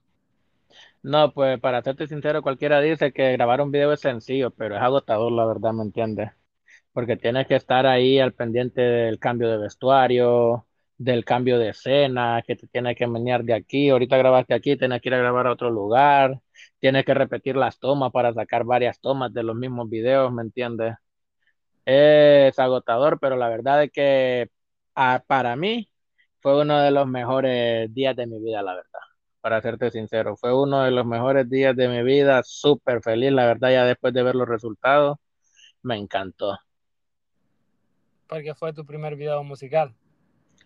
no, 1.01 1.34
pues 1.34 1.60
para 1.60 1.82
serte 1.82 2.08
sincero, 2.08 2.42
cualquiera 2.42 2.82
dice 2.82 3.12
que 3.13 3.32
grabar 3.34 3.62
un 3.62 3.72
video 3.72 3.94
es 3.94 4.00
sencillo, 4.01 4.51
pero 4.51 4.75
es 4.75 4.82
agotador, 4.82 5.32
la 5.32 5.46
verdad, 5.46 5.74
¿me 5.74 5.84
entiendes? 5.84 6.32
Porque 6.94 7.18
tienes 7.18 7.48
que 7.48 7.56
estar 7.58 7.88
ahí 7.88 8.20
al 8.20 8.34
pendiente 8.36 8.82
del 8.82 9.20
cambio 9.20 9.50
de 9.51 9.60
vestuario, 9.60 10.68
del 11.00 11.24
cambio 11.24 11.58
de 11.58 11.70
escena, 11.70 12.44
que 12.46 12.58
te 12.58 12.68
tienes 12.68 12.98
que 12.98 13.08
menear 13.08 13.44
de 13.46 13.53
aquí, 13.53 13.89
ahorita 13.89 14.18
grabaste 14.18 14.53
aquí, 14.53 14.75
tienes 14.75 15.01
que 15.01 15.08
ir 15.08 15.15
a 15.15 15.20
grabar 15.20 15.48
a 15.48 15.53
otro 15.53 15.70
lugar, 15.72 16.41
tienes 16.77 17.06
que 17.06 17.13
repetir 17.13 17.56
las 17.56 17.79
tomas 17.79 18.12
para 18.12 18.34
sacar 18.34 18.65
varias 18.65 19.00
tomas 19.00 19.34
de 19.34 19.44
los 19.44 19.56
mismos 19.56 19.89
videos, 19.89 20.29
¿me 20.34 20.41
entiendes? 20.41 20.96
Es 21.86 22.60
agotador, 22.60 23.18
pero 23.20 23.38
la 23.38 23.48
verdad 23.48 23.84
es 23.84 23.91
que 23.91 24.50
para 25.25 25.56
mí 25.56 25.89
fue 26.41 26.62
uno 26.62 26.82
de 26.82 26.91
los 26.91 27.08
mejores 27.08 27.94
días 27.94 28.13
de 28.15 28.27
mi 28.27 28.38
vida, 28.39 28.62
la 28.62 28.75
verdad. 28.75 29.00
Para 29.39 29.62
serte 29.62 29.91
sincero, 29.91 30.36
fue 30.36 30.53
uno 30.53 30.84
de 30.84 30.91
los 30.91 31.06
mejores 31.06 31.50
días 31.50 31.77
de 31.77 31.88
mi 31.88 32.03
vida, 32.03 32.41
súper 32.44 33.01
feliz, 33.01 33.32
la 33.32 33.46
verdad, 33.46 33.72
ya 33.72 33.86
después 33.86 34.13
de 34.13 34.22
ver 34.22 34.36
los 34.36 34.50
resultados, 34.50 35.18
me 35.82 35.96
encantó. 35.96 36.58
Porque 38.27 38.53
fue 38.53 38.74
tu 38.74 38.86
primer 38.86 39.15
video 39.15 39.41
musical. 39.46 39.96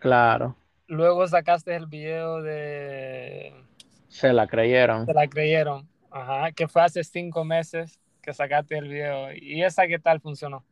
Claro, 0.04 0.56
Luego 0.88 1.28
sacaste 1.28 1.76
el 1.76 1.88
video 1.88 2.42
de 2.42 3.54
se 4.10 4.32
la 4.32 4.48
creyeron. 4.48 5.06
Se 5.06 5.14
la 5.14 5.28
creyeron. 5.28 5.88
Ajá, 6.12 6.52
que 6.52 6.68
fue 6.68 6.84
hace 6.84 7.04
cinco 7.04 7.44
meses 7.44 8.00
que 8.22 8.34
sacaste 8.34 8.78
el 8.78 8.88
video. 8.90 9.34
¿Y 9.34 9.64
esa 9.64 9.88
qué 9.88 9.98
tal 9.98 10.22
funcionó? 10.22 10.64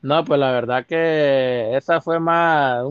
No, 0.00 0.24
pues 0.24 0.40
la 0.40 0.50
verdad 0.52 0.86
que 0.86 1.76
esa 1.76 2.00
fue 2.00 2.20
más, 2.20 2.84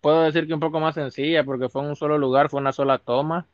puedo 0.00 0.22
decir 0.22 0.46
que 0.46 0.54
un 0.54 0.60
poco 0.60 0.80
más 0.80 0.94
sencilla, 0.94 1.44
porque 1.44 1.68
fue 1.68 1.82
en 1.82 1.88
un 1.90 1.96
solo 1.96 2.18
lugar, 2.18 2.48
fue 2.50 2.60
una 2.60 2.72
sola 2.72 2.98
toma. 2.98 3.46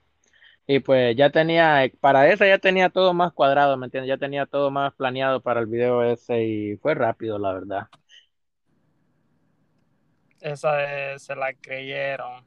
Y 0.67 0.81
pues 0.81 1.17
ya 1.17 1.31
tenía, 1.31 1.91
para 2.01 2.31
esa 2.31 2.47
ya 2.47 2.59
tenía 2.59 2.91
todo 2.91 3.15
más 3.15 3.33
cuadrado, 3.35 3.77
¿me 3.77 3.87
entiendes? 3.87 4.09
Ya 4.09 4.19
tenía 4.19 4.47
todo 4.47 4.71
más 4.71 4.95
planeado 4.95 5.43
para 5.43 5.61
el 5.61 5.67
video 5.67 6.03
ese 6.05 6.45
y 6.45 6.77
fue 6.79 6.95
rápido, 6.95 7.39
la 7.39 7.53
verdad. 7.53 7.89
Esa 10.41 10.73
de- 10.77 11.19
se 11.19 11.35
la 11.37 11.53
creyeron. 11.55 12.45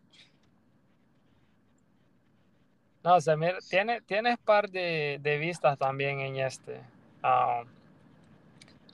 No, 3.03 3.19
se 3.21 3.35
mira, 3.37 3.57
tiene, 3.69 4.01
tienes 4.01 4.37
par 4.39 4.69
de, 4.69 5.19
de 5.21 5.37
vistas 5.37 5.77
también 5.77 6.19
en 6.19 6.37
este. 6.37 6.81
Ah, 7.23 7.63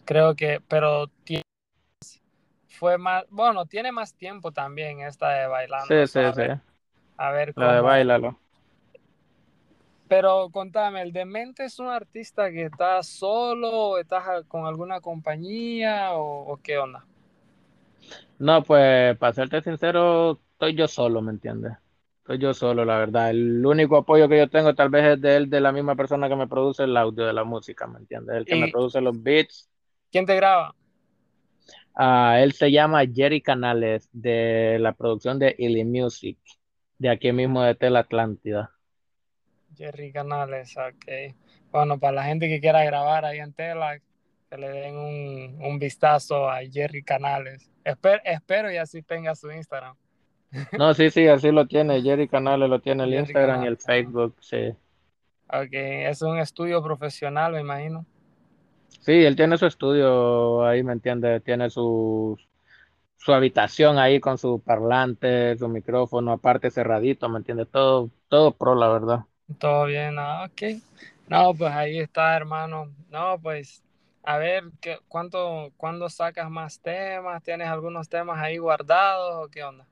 creo 0.05 0.35
que, 0.35 0.59
pero 0.67 1.07
tie- 1.25 1.43
fue 2.67 2.97
más, 2.97 3.25
bueno, 3.29 3.65
tiene 3.65 3.91
más 3.91 4.13
tiempo 4.15 4.51
también 4.51 4.99
esta 5.01 5.29
de 5.31 5.47
bailando. 5.47 5.95
Sí, 5.95 6.07
sí, 6.07 6.19
a 6.19 6.33
sí, 6.33 6.41
ver, 6.41 6.53
a 7.17 7.31
ver 7.31 7.55
la 7.55 7.73
de 7.75 7.81
cómo. 7.81 7.81
Bailalo. 7.81 8.41
Pero 10.07 10.49
contame, 10.51 11.01
¿el 11.01 11.11
Demente 11.11 11.65
es 11.65 11.79
un 11.79 11.87
artista 11.87 12.51
que 12.51 12.65
está 12.65 13.01
solo, 13.03 13.97
estás 13.97 14.45
con 14.47 14.65
alguna 14.65 15.01
compañía 15.01 16.13
o, 16.13 16.51
o 16.53 16.57
qué 16.57 16.77
onda? 16.77 17.05
No, 18.39 18.63
pues 18.63 19.17
para 19.17 19.33
serte 19.33 19.61
sincero, 19.61 20.41
estoy 20.53 20.75
yo 20.75 20.87
solo, 20.87 21.21
¿me 21.21 21.31
entiendes? 21.31 21.73
Estoy 22.19 22.39
yo 22.39 22.53
solo, 22.53 22.85
la 22.85 22.97
verdad. 22.97 23.29
El 23.31 23.65
único 23.65 23.97
apoyo 23.97 24.27
que 24.29 24.37
yo 24.37 24.49
tengo 24.49 24.73
tal 24.75 24.89
vez 24.89 25.05
es 25.15 25.21
de 25.21 25.35
él, 25.37 25.49
de 25.49 25.61
la 25.61 25.71
misma 25.71 25.95
persona 25.95 26.29
que 26.29 26.35
me 26.35 26.47
produce 26.47 26.83
el 26.83 26.95
audio 26.97 27.25
de 27.25 27.33
la 27.33 27.43
música, 27.43 27.87
¿me 27.87 27.99
entiendes? 27.99 28.35
El 28.37 28.47
que 28.47 28.55
me 28.55 28.67
¿Y 28.67 28.69
produce 28.69 29.01
los 29.01 29.21
beats. 29.21 29.69
quién 30.11 30.25
te 30.25 30.35
graba? 30.35 30.75
Ah, 31.95 32.39
él 32.41 32.53
se 32.53 32.71
llama 32.71 33.03
Jerry 33.11 33.41
Canales, 33.41 34.09
de 34.13 34.77
la 34.79 34.93
producción 34.93 35.39
de 35.39 35.55
Illy 35.57 35.85
Music, 35.85 36.37
de 36.97 37.09
aquí 37.09 37.31
mismo 37.31 37.61
de 37.63 37.75
Tel 37.75 37.95
Atlántida. 37.97 38.71
Jerry 39.75 40.11
Canales, 40.11 40.75
ok. 40.77 41.35
Bueno, 41.71 41.99
para 41.99 42.13
la 42.13 42.23
gente 42.25 42.47
que 42.47 42.61
quiera 42.61 42.83
grabar 42.85 43.25
ahí 43.25 43.39
en 43.39 43.53
Tela, 43.53 43.99
que 44.53 44.61
le 44.61 44.69
den 44.69 44.95
un, 44.97 45.57
un 45.65 45.79
vistazo 45.79 46.49
a 46.49 46.59
Jerry 46.71 47.03
Canales. 47.03 47.71
Esper- 47.83 48.21
espero 48.25 48.71
y 48.71 48.77
así 48.77 49.01
tenga 49.01 49.35
su 49.35 49.51
Instagram. 49.51 49.95
No, 50.75 50.93
sí, 50.93 51.09
sí, 51.09 51.27
así 51.27 51.51
lo 51.51 51.67
tiene. 51.67 52.01
Jerry 52.01 52.27
Canales 52.27 52.69
lo 52.69 52.79
tiene 52.81 53.03
el 53.05 53.13
Jerry 53.13 53.15
Instagram 53.15 53.63
y 53.63 53.67
el. 53.67 53.77
Facebook, 53.77 54.35
sí. 54.41 54.75
Ok, 55.47 55.69
es 55.71 56.21
un 56.21 56.37
estudio 56.37 56.83
profesional, 56.83 57.53
me 57.53 57.61
imagino. 57.61 58.05
Sí, 59.01 59.11
él 59.11 59.35
tiene 59.35 59.57
su 59.57 59.65
estudio 59.65 60.65
ahí, 60.65 60.81
¿me 60.83 60.93
entiendes? 60.93 61.43
Tiene 61.43 61.69
su, 61.69 62.37
su 63.17 63.33
habitación 63.33 63.97
ahí 63.99 64.19
con 64.21 64.37
su 64.37 64.61
parlante, 64.61 65.57
su 65.57 65.69
micrófono, 65.69 66.33
aparte 66.33 66.71
cerradito, 66.71 67.29
¿me 67.29 67.39
entiendes? 67.39 67.69
Todo, 67.71 68.11
todo 68.29 68.57
pro, 68.57 68.75
la 68.75 68.89
verdad. 68.89 69.25
Todo 69.59 69.85
bien, 69.85 70.15
ah, 70.19 70.45
ok. 70.45 70.81
No, 71.27 71.53
pues 71.55 71.71
ahí 71.71 71.99
está, 71.99 72.35
hermano. 72.35 72.93
No, 73.09 73.39
pues 73.41 73.83
a 74.23 74.37
ver, 74.37 74.63
¿qué, 74.81 74.97
cuánto, 75.07 75.71
¿cuándo 75.77 76.09
sacas 76.09 76.49
más 76.49 76.81
temas? 76.81 77.43
¿Tienes 77.43 77.67
algunos 77.67 78.07
temas 78.09 78.39
ahí 78.39 78.57
guardados 78.57 79.45
o 79.45 79.49
qué 79.49 79.63
onda? 79.63 79.85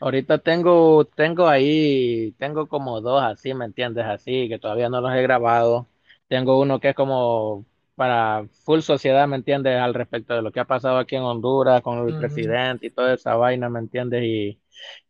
Ahorita 0.00 0.38
tengo, 0.38 1.04
tengo 1.04 1.46
ahí, 1.46 2.32
tengo 2.38 2.66
como 2.66 3.00
dos 3.00 3.22
así, 3.22 3.54
¿me 3.54 3.66
entiendes? 3.66 4.04
Así, 4.06 4.48
que 4.48 4.58
todavía 4.58 4.88
no 4.88 5.00
los 5.00 5.12
he 5.12 5.22
grabado. 5.22 5.86
Tengo 6.26 6.58
uno 6.60 6.80
que 6.80 6.90
es 6.90 6.94
como 6.94 7.66
para 7.94 8.46
full 8.64 8.80
sociedad, 8.80 9.28
¿me 9.28 9.36
entiendes? 9.36 9.78
Al 9.78 9.94
respecto 9.94 10.34
de 10.34 10.42
lo 10.42 10.52
que 10.52 10.60
ha 10.60 10.64
pasado 10.64 10.98
aquí 10.98 11.16
en 11.16 11.22
Honduras 11.22 11.82
con 11.82 12.08
el 12.08 12.18
presidente 12.18 12.86
y 12.86 12.90
toda 12.90 13.14
esa 13.14 13.36
vaina, 13.36 13.68
¿me 13.68 13.78
entiendes? 13.78 14.22
Y 14.24 14.60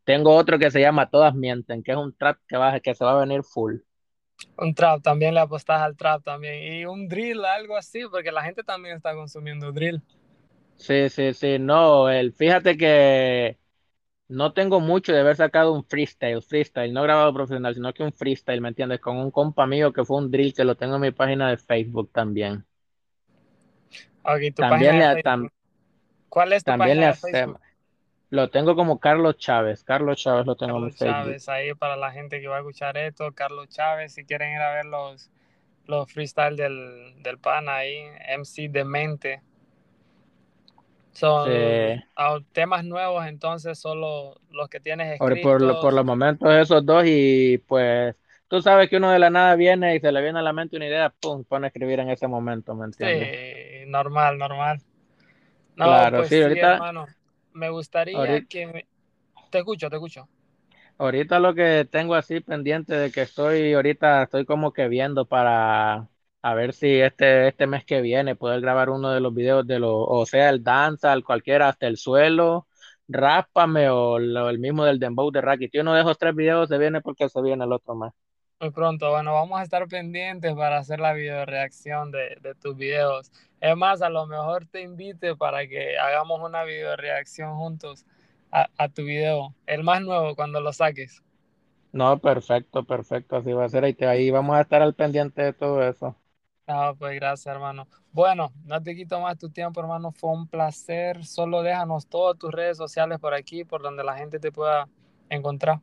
tengo 0.05 0.35
otro 0.35 0.59
que 0.59 0.71
se 0.73 0.81
llama 0.81 1.09
Todas 1.09 1.35
Mienten, 1.35 1.83
que 1.85 1.93
es 1.93 1.97
un 1.97 2.13
trap 2.17 2.39
que 2.49 2.57
va, 2.57 2.81
que 2.81 2.95
se 2.95 3.05
va 3.05 3.13
a 3.13 3.21
venir 3.25 3.45
full. 3.45 3.77
Un 4.59 4.75
trap, 4.75 5.03
también 5.03 5.35
le 5.35 5.41
apostas 5.41 5.81
al 5.83 5.97
trap 5.97 6.23
también. 6.23 6.63
Y 6.75 6.85
un 6.85 7.09
drill, 7.09 7.45
algo 7.45 7.77
así, 7.77 8.03
porque 8.11 8.31
la 8.33 8.43
gente 8.45 8.63
también 8.63 8.97
está 8.97 9.15
consumiendo 9.15 9.73
drill. 9.73 10.03
Sí, 10.77 11.11
sí, 11.11 11.35
sí, 11.35 11.59
no, 11.59 12.09
el, 12.09 12.33
fíjate 12.33 12.77
que 12.79 13.59
no 14.29 14.53
tengo 14.55 14.81
mucho 14.81 15.13
de 15.13 15.21
haber 15.21 15.37
sacado 15.37 15.73
un 15.75 15.85
freestyle, 15.87 16.43
freestyle, 16.43 16.93
no 16.93 17.03
grabado 17.05 17.35
profesional, 17.35 17.75
sino 17.75 17.93
que 17.95 18.05
un 18.05 18.13
freestyle, 18.13 18.61
¿me 18.63 18.69
entiendes? 18.71 19.01
Con 19.01 19.19
un 19.19 19.31
compa 19.33 19.67
mío 19.67 19.93
que 19.93 20.05
fue 20.05 20.19
un 20.19 20.31
drill 20.31 20.55
que 20.55 20.65
lo 20.65 20.77
tengo 20.77 20.97
en 20.97 21.03
mi 21.03 21.13
página 21.13 21.51
de 21.51 21.59
Facebook 21.59 22.11
también. 22.13 22.67
Tu 24.55 24.65
También 24.65 24.67
página 24.67 24.99
de 24.99 25.03
le, 25.03 25.17
Facebook. 25.17 25.23
tam- 25.23 25.51
¿Cuál 26.29 26.53
es 26.55 26.65
tu 26.65 26.75
también 26.75 27.01
le 27.01 27.07
página 27.07 27.09
de 27.09 27.15
hacemos, 27.15 27.17
Facebook? 27.17 27.61
Lo 28.31 28.51
tengo 28.51 28.77
como 28.77 28.99
Carlos 29.01 29.37
Chávez, 29.39 29.85
Carlos 29.85 30.19
Chávez 30.19 30.47
lo 30.47 30.57
tengo 30.57 30.79
en 30.85 30.91
Carlos 30.91 30.95
Facebook. 30.95 31.39
Chávez, 31.39 31.49
ahí 31.49 31.75
para 31.75 31.97
la 31.97 32.13
gente 32.13 32.41
que 32.41 32.49
va 32.49 32.57
a 32.57 32.59
escuchar 32.61 32.97
esto, 32.97 33.33
Carlos 33.35 33.69
Chávez, 33.69 34.15
si 34.15 34.25
quieren 34.25 34.53
ir 34.53 34.61
a 34.61 34.75
ver 34.75 34.87
los, 34.87 35.31
los 35.87 36.13
freestyle 36.13 36.57
del, 36.57 37.23
del 37.23 37.39
pana 37.39 37.77
ahí, 37.77 37.97
MC 38.29 38.69
Demente. 38.71 39.43
Son 41.13 41.95
Sí. 41.95 42.03
temas 42.53 42.85
nuevos, 42.85 43.27
entonces 43.27 43.79
solo 43.79 44.41
los 44.51 44.69
que 44.69 44.81
tienes 44.81 45.15
Ahora, 45.19 45.37
por, 45.37 45.79
por 45.79 45.93
escritos. 45.93 45.93
los 45.93 46.05
momentos 46.05 46.51
esos 46.55 46.85
dos 46.85 47.05
y 47.07 47.59
pues 47.69 48.17
tú 48.49 48.63
sabes 48.63 48.89
que 48.89 48.97
uno 48.97 49.11
de 49.11 49.19
la 49.19 49.29
nada 49.31 49.55
viene 49.55 49.95
y 49.97 50.01
se 50.01 50.11
le 50.13 50.23
viene 50.23 50.39
a 50.39 50.43
la 50.43 50.53
mente 50.55 50.77
una 50.77 50.87
idea, 50.87 51.11
pum, 51.11 51.45
pone 51.45 51.67
a 51.67 51.69
escribir 51.69 52.01
en 52.01 52.09
ese 52.11 52.27
momento, 52.27 52.75
¿me 52.75 52.87
entiendes? 52.87 53.31
Sí, 53.31 53.85
normal, 53.87 54.39
normal. 54.39 54.83
No, 55.77 56.13
Claro, 56.13 56.17
pues 56.17 56.35
sí, 56.35 56.41
sí, 56.41 56.43
ahorita, 56.43 56.85
hermano. 56.85 57.07
Me 57.61 57.69
gustaría 57.71 58.41
ahorita, 58.41 58.49
que 58.49 58.67
me... 58.67 58.87
Te 59.51 59.59
escucho, 59.61 59.91
te 59.91 59.97
escucho. 59.97 60.29
ahorita 60.99 61.39
lo 61.41 61.55
que 61.55 61.87
tengo 61.91 62.15
así 62.15 62.41
pendiente 62.41 62.95
de 62.95 63.11
que 63.13 63.23
estoy, 63.23 63.73
ahorita 63.75 64.23
estoy 64.25 64.45
como 64.45 64.73
que 64.73 64.89
viendo 64.89 65.27
para 65.27 66.09
a 66.43 66.55
ver 66.55 66.73
si 66.73 67.01
este, 67.01 67.49
este 67.49 67.67
mes 67.67 67.85
que 67.85 68.01
viene 68.01 68.37
poder 68.37 68.61
grabar 68.61 68.91
uno 68.91 69.11
de 69.11 69.21
los 69.21 69.35
videos 69.35 69.67
de 69.67 69.79
los, 69.79 69.91
o 69.93 70.25
sea, 70.27 70.49
el 70.51 70.63
danza, 70.65 71.15
cualquiera, 71.23 71.69
hasta 71.69 71.87
el 71.87 71.97
suelo, 71.99 72.67
ráspame 73.09 73.91
o 73.91 74.19
lo- 74.19 74.49
el 74.49 74.59
mismo 74.59 74.85
del 74.85 74.99
Dembow 74.99 75.31
de 75.31 75.41
Rackety. 75.43 75.79
Uno 75.81 75.95
de 75.95 76.01
esos 76.01 76.17
tres 76.19 76.35
videos 76.35 76.69
se 76.69 76.79
viene 76.79 77.01
porque 77.03 77.29
se 77.29 77.43
viene 77.43 77.65
el 77.65 77.73
otro 77.73 77.95
más. 77.95 78.15
Muy 78.61 78.71
pronto, 78.73 79.11
bueno, 79.11 79.33
vamos 79.35 79.59
a 79.59 79.63
estar 79.63 79.89
pendientes 79.89 80.55
para 80.55 80.79
hacer 80.79 81.01
la 81.01 81.13
video 81.15 81.47
reacción 81.47 82.11
de, 82.11 82.37
de 82.43 82.55
tus 82.55 82.77
videos. 82.77 83.33
Es 83.61 83.75
más, 83.77 84.03
a 84.03 84.11
lo 84.11 84.27
mejor 84.27 84.67
te 84.67 84.83
invite 84.83 85.35
para 85.37 85.67
que 85.67 85.99
hagamos 85.99 86.41
una 86.43 86.65
video 86.65 86.95
reacción 86.97 87.57
juntos 87.57 88.05
a, 88.51 88.69
a 88.77 88.89
tu 88.91 89.05
video, 89.05 89.55
el 89.67 89.83
más 89.83 90.03
nuevo 90.03 90.35
cuando 90.37 90.61
lo 90.61 90.73
saques. 90.75 91.23
No, 91.93 92.21
perfecto, 92.21 92.85
perfecto, 92.85 93.37
así 93.37 93.53
va 93.53 93.65
a 93.65 93.69
ser. 93.69 93.85
Ahí, 93.85 93.95
te- 93.95 94.07
ahí 94.07 94.31
vamos 94.31 94.57
a 94.57 94.61
estar 94.63 94.83
al 94.83 94.95
pendiente 94.95 95.43
de 95.43 95.53
todo 95.53 95.83
eso. 95.89 96.17
Ah, 96.67 96.95
pues 96.99 97.17
gracias, 97.17 97.47
hermano. 97.53 97.89
Bueno, 98.13 98.53
no 98.65 98.81
te 98.83 98.95
quito 98.95 99.21
más 99.21 99.37
tu 99.39 99.51
tiempo, 99.51 99.81
hermano. 99.81 100.13
Fue 100.13 100.31
un 100.31 100.47
placer. 100.49 101.25
Solo 101.25 101.63
déjanos 101.63 102.07
todas 102.09 102.39
tus 102.39 102.53
redes 102.53 102.77
sociales 102.77 103.19
por 103.19 103.35
aquí, 103.35 103.65
por 103.65 103.83
donde 103.83 104.05
la 104.05 104.17
gente 104.17 104.39
te 104.39 104.53
pueda 104.53 104.89
encontrar. 105.29 105.81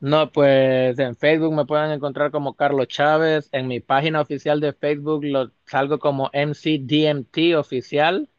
No, 0.00 0.32
pues 0.32 0.98
en 0.98 1.14
Facebook 1.14 1.54
me 1.54 1.66
pueden 1.66 1.90
encontrar 1.90 2.30
como 2.30 2.54
Carlos 2.56 2.88
Chávez. 2.88 3.50
En 3.52 3.68
mi 3.68 3.80
página 3.80 4.22
oficial 4.22 4.58
de 4.60 4.72
Facebook 4.72 5.24
lo 5.24 5.52
salgo 5.66 5.98
como 5.98 6.30
MCDMT 6.32 7.54
oficial. 7.58 8.30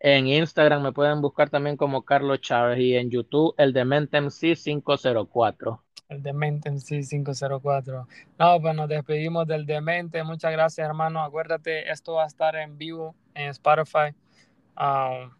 En 0.00 0.26
Instagram 0.26 0.82
me 0.82 0.92
pueden 0.92 1.20
buscar 1.20 1.48
también 1.48 1.76
como 1.76 2.04
Carlos 2.04 2.40
Chávez 2.40 2.80
y 2.80 2.96
en 2.96 3.10
YouTube 3.10 3.54
el 3.58 3.72
Demente 3.72 4.20
MC 4.20 4.56
504. 4.56 5.84
El 6.08 6.22
Demente 6.24 6.70
MC 6.70 7.06
504. 7.08 8.08
No, 8.38 8.60
pues 8.60 8.74
nos 8.74 8.88
despedimos 8.88 9.46
del 9.46 9.66
Demente. 9.66 10.24
Muchas 10.24 10.50
gracias, 10.50 10.84
hermano. 10.88 11.22
Acuérdate, 11.22 11.88
esto 11.88 12.14
va 12.14 12.24
a 12.24 12.26
estar 12.26 12.56
en 12.56 12.76
vivo 12.78 13.14
en 13.34 13.50
Spotify. 13.50 14.12
Ah, 14.74 15.30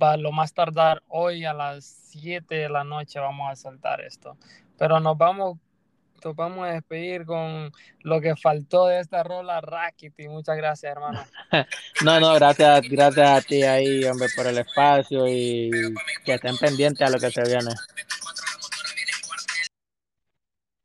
va 0.00 0.16
lo 0.16 0.32
más 0.32 0.52
tardar 0.54 1.02
hoy 1.08 1.44
a 1.44 1.52
las 1.52 1.84
7 1.84 2.54
de 2.54 2.68
la 2.68 2.84
noche 2.84 3.18
vamos 3.18 3.50
a 3.50 3.56
soltar 3.56 4.00
esto. 4.00 4.36
Pero 4.78 5.00
nos 5.00 5.16
vamos, 5.16 5.58
nos 6.24 6.36
vamos 6.36 6.66
a 6.66 6.72
despedir 6.72 7.24
con 7.24 7.72
lo 8.00 8.20
que 8.20 8.36
faltó 8.36 8.86
de 8.86 9.00
esta 9.00 9.22
rola 9.22 9.60
Rackety. 9.60 10.28
Muchas 10.28 10.56
gracias, 10.56 10.92
hermano. 10.92 11.24
No, 12.04 12.18
no, 12.18 12.34
gracias, 12.34 12.82
gracias 12.88 13.28
a 13.28 13.40
ti 13.42 13.62
ahí, 13.62 14.04
hombre, 14.04 14.26
por 14.34 14.46
el 14.46 14.58
espacio 14.58 15.28
y 15.28 15.70
que 16.24 16.34
estén 16.34 16.56
pendientes 16.56 17.06
a 17.06 17.10
lo 17.10 17.18
que 17.18 17.30
se 17.30 17.42
viene. 17.42 17.70